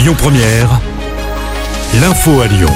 Lyon 0.00 0.14
Première, 0.16 0.80
l'info 2.00 2.40
à 2.40 2.46
Lyon. 2.46 2.72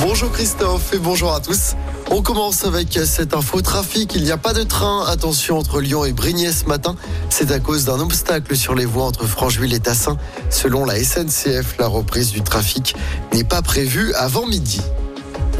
Bonjour 0.00 0.32
Christophe 0.32 0.92
et 0.92 0.98
bonjour 0.98 1.32
à 1.32 1.38
tous. 1.38 1.76
On 2.10 2.20
commence 2.20 2.64
avec 2.64 2.98
cette 3.04 3.32
info 3.32 3.60
trafic. 3.60 4.16
Il 4.16 4.24
n'y 4.24 4.32
a 4.32 4.38
pas 4.38 4.52
de 4.52 4.64
train. 4.64 5.04
Attention 5.06 5.56
entre 5.56 5.80
Lyon 5.80 6.04
et 6.04 6.12
Brignais 6.12 6.50
ce 6.50 6.64
matin. 6.64 6.96
C'est 7.30 7.52
à 7.52 7.60
cause 7.60 7.84
d'un 7.84 8.00
obstacle 8.00 8.56
sur 8.56 8.74
les 8.74 8.86
voies 8.86 9.04
entre 9.04 9.24
Francheville 9.26 9.72
et 9.72 9.78
Tassin. 9.78 10.16
Selon 10.50 10.84
la 10.84 10.96
SNCF, 10.96 11.76
la 11.78 11.86
reprise 11.86 12.32
du 12.32 12.42
trafic 12.42 12.96
n'est 13.32 13.44
pas 13.44 13.62
prévue 13.62 14.12
avant 14.14 14.48
midi. 14.48 14.80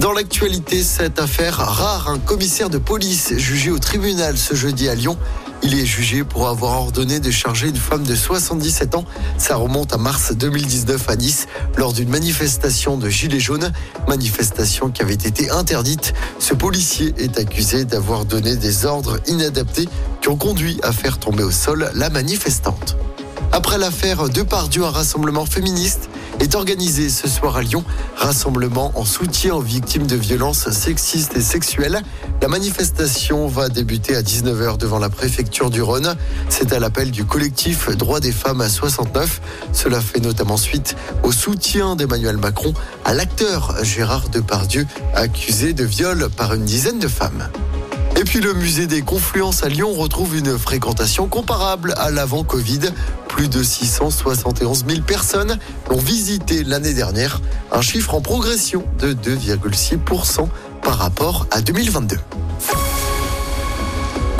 Dans 0.01 0.13
l'actualité, 0.13 0.83
cette 0.83 1.19
affaire 1.19 1.57
rare, 1.57 2.09
un 2.09 2.19
commissaire 2.19 2.69
de 2.69 2.79
police 2.79 3.35
jugé 3.37 3.71
au 3.71 3.79
tribunal 3.79 4.37
ce 4.37 4.55
jeudi 4.55 4.89
à 4.89 4.95
Lyon. 4.95 5.17
Il 5.63 5.79
est 5.79 5.87
jugé 5.87 6.25
pour 6.25 6.49
avoir 6.49 6.73
ordonné 6.73 7.21
de 7.21 7.31
charger 7.31 7.69
une 7.69 7.77
femme 7.77 8.03
de 8.03 8.15
77 8.15 8.96
ans. 8.96 9.05
Ça 9.39 9.57
remonte 9.57 9.95
à 9.95 9.96
mars 9.96 10.32
2019 10.32 11.09
à 11.09 11.17
Nice 11.17 11.46
lors 11.77 11.95
d'une 11.95 12.11
manifestation 12.11 12.99
de 12.99 13.09
Gilets 13.09 13.41
jaunes, 13.41 13.73
manifestation 14.07 14.91
qui 14.91 15.01
avait 15.01 15.15
été 15.15 15.51
interdite. 15.51 16.13
Ce 16.39 16.53
policier 16.53 17.15
est 17.17 17.39
accusé 17.39 17.85
d'avoir 17.85 18.26
donné 18.26 18.57
des 18.57 18.85
ordres 18.85 19.18
inadaptés 19.26 19.89
qui 20.21 20.29
ont 20.29 20.37
conduit 20.37 20.79
à 20.82 20.93
faire 20.93 21.18
tomber 21.18 21.45
au 21.45 21.51
sol 21.51 21.90
la 21.95 22.11
manifestante. 22.11 22.96
Après 23.53 23.79
l'affaire 23.79 24.29
Depardieu, 24.29 24.85
un 24.85 24.90
rassemblement 24.90 25.46
féministe 25.46 26.11
est 26.41 26.55
organisé 26.55 27.09
ce 27.09 27.29
soir 27.29 27.57
à 27.57 27.63
Lyon. 27.63 27.85
Rassemblement 28.17 28.93
en 28.95 29.05
soutien 29.05 29.55
aux 29.55 29.61
victimes 29.61 30.07
de 30.07 30.17
violences 30.17 30.71
sexistes 30.71 31.37
et 31.37 31.41
sexuelles. 31.41 32.03
La 32.43 32.48
manifestation 32.48 33.47
va 33.47 33.69
débuter 33.69 34.17
à 34.17 34.23
19h 34.23 34.77
devant 34.79 34.98
la 34.98 35.11
préfecture 35.11 35.70
du 35.70 35.83
Rhône. 35.83 36.15
C'est 36.48 36.73
à 36.73 36.79
l'appel 36.79 37.11
du 37.11 37.25
collectif 37.25 37.91
Droits 37.91 38.20
des 38.20 38.33
femmes 38.33 38.61
à 38.61 38.69
69. 38.69 39.41
Cela 39.73 40.01
fait 40.01 40.20
notamment 40.20 40.57
suite 40.57 40.97
au 41.23 41.33
soutien 41.33 41.97
d'Emmanuel 41.97 42.37
Macron 42.37 42.75
à 43.05 43.15
l'acteur 43.15 43.75
Gérard 43.83 44.29
Depardieu, 44.29 44.87
accusé 45.15 45.73
de 45.73 45.85
viol 45.85 46.29
par 46.37 46.55
une 46.55 46.65
dizaine 46.65 46.98
de 46.98 47.09
femmes. 47.09 47.48
Et 48.17 48.23
puis 48.23 48.41
le 48.41 48.55
musée 48.55 48.87
des 48.87 49.03
Confluences 49.03 49.65
à 49.65 49.69
Lyon 49.69 49.93
retrouve 49.93 50.37
une 50.37 50.57
fréquentation 50.57 51.27
comparable 51.27 51.95
à 51.97 52.11
l'avant 52.11 52.45
Covid. 52.45 52.81
Plus 53.35 53.49
de 53.49 53.65
671 53.65 54.85
000 54.89 55.01
personnes 55.01 55.59
l'ont 55.91 55.99
visité 55.99 56.63
l'année 56.63 56.95
dernière, 56.95 57.41
un 57.73 57.81
chiffre 57.81 58.15
en 58.15 58.21
progression 58.21 58.85
de 59.01 59.13
2,6% 59.13 60.47
par 60.83 60.99
rapport 60.99 61.49
à 61.51 61.61
2022. 61.61 62.17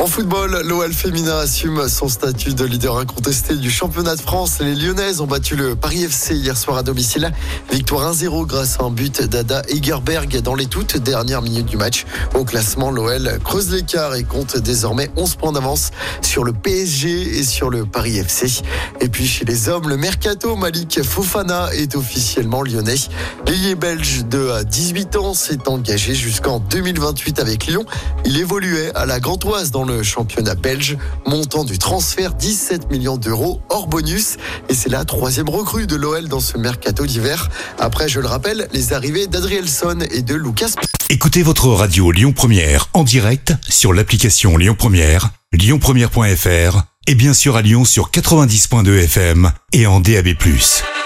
En 0.05 0.06
football, 0.06 0.60
l'OL 0.66 0.92
féminin 0.92 1.38
assume 1.38 1.88
son 1.88 2.08
statut 2.08 2.52
de 2.52 2.66
leader 2.66 2.98
incontesté 2.98 3.56
du 3.56 3.70
championnat 3.70 4.16
de 4.16 4.20
France. 4.20 4.58
Les 4.61 4.74
Lyonnaises 4.74 5.22
ont 5.22 5.27
battu 5.27 5.56
le 5.56 5.77
Paris 5.77 6.02
FC 6.05 6.34
hier 6.34 6.58
soir 6.58 6.77
à 6.77 6.83
domicile. 6.83 7.33
Victoire 7.72 8.12
1-0 8.12 8.46
grâce 8.46 8.78
à 8.78 8.84
un 8.84 8.91
but 8.91 9.22
d'Ada 9.22 9.62
Egerberg 9.66 10.42
dans 10.42 10.55
les 10.56 10.66
toutes 10.66 10.98
dernières 10.98 11.41
minutes 11.41 11.64
du 11.64 11.78
match. 11.78 12.05
Au 12.34 12.44
classement, 12.44 12.91
l'OL 12.91 13.38
creuse 13.42 13.70
l'écart 13.70 14.14
et 14.14 14.24
compte 14.24 14.58
désormais 14.58 15.11
11 15.16 15.36
points 15.36 15.52
d'avance 15.52 15.91
sur 16.20 16.44
le 16.44 16.52
PSG 16.52 17.39
et 17.39 17.42
sur 17.42 17.70
le 17.70 17.86
Paris 17.86 18.18
FC. 18.18 18.62
Et 19.00 19.08
puis 19.08 19.27
chez 19.27 19.46
les 19.46 19.70
hommes, 19.70 19.89
le 19.89 19.96
mercato 19.96 20.55
Malik 20.55 21.02
Fofana 21.02 21.70
est 21.72 21.96
officiellement 21.96 22.62
lyonnais. 22.62 23.00
L'ailier 23.46 23.74
belge 23.74 24.27
de 24.27 24.62
18 24.64 25.16
ans 25.16 25.33
s'est 25.33 25.66
engagé 25.66 26.14
jusqu'en 26.14 26.58
2028 26.58 27.39
avec 27.39 27.66
Lyon. 27.68 27.86
Il 28.27 28.39
évoluait 28.39 28.94
à 28.94 29.06
la 29.06 29.18
Gantoise 29.18 29.70
dans 29.70 29.84
le 29.84 29.94
championnat 30.03 30.55
belge, 30.55 30.97
montant 31.27 31.64
du 31.64 31.78
transfert 31.78 32.34
17 32.34 32.91
millions 32.91 33.17
d'euros 33.17 33.61
hors 33.69 33.87
bonus. 33.87 34.36
Et 34.69 34.75
c'est 34.75 34.91
la 34.91 35.05
troisième 35.05 35.48
recrue 35.48 35.86
de 35.86 35.97
l'OL 35.97 36.28
dans 36.28 36.41
ce 36.41 36.59
mercato 36.59 37.06
d'hiver. 37.06 37.48
Après, 37.78 38.09
je 38.09 38.20
le 38.20 38.27
rappelle, 38.27 38.69
les 38.73 38.92
arrivées 38.92 39.27
d'Adrielson 39.27 40.01
et 40.11 40.23
de 40.23 40.34
Lucas. 40.34 40.75
Écoutez 41.11 41.42
votre 41.42 41.69
radio 41.69 42.11
Lyon 42.11 42.33
Première 42.33 42.89
en 42.95 43.05
direct 43.05 43.55
sur 43.68 43.92
l'application 43.92 44.57
Lyon 44.57 44.74
Première, 44.77 45.30
lyonpremière.fr 45.52 46.83
et 47.07 47.14
bien 47.14 47.35
sûr 47.35 47.57
à 47.57 47.63
Lyon 47.63 47.85
sur 47.85 48.11
90.2 48.11 49.05
FM 49.05 49.52
et 49.73 49.86
en 49.86 50.01
DAB+. 50.01 50.29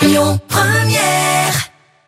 Lyon 0.03 0.41
Première 0.49 1.38